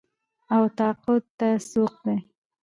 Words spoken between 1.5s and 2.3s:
سوق دي